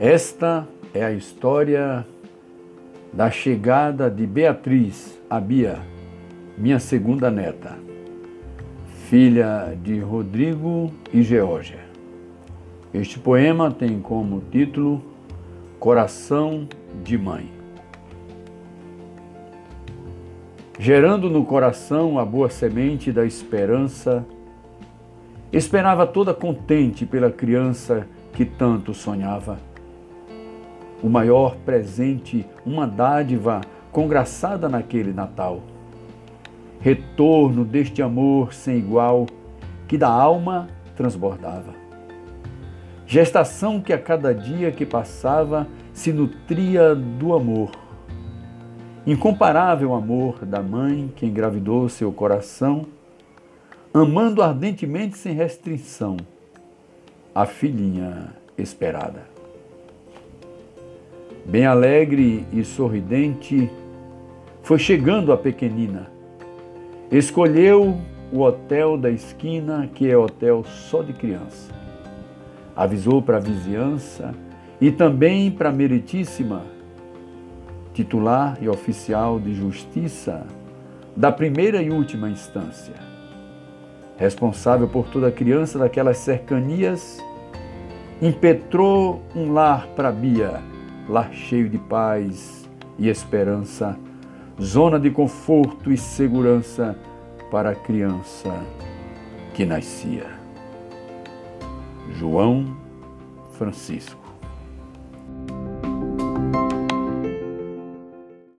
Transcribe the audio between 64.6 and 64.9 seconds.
foi